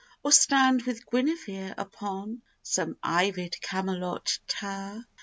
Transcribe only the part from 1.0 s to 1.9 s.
Guinevere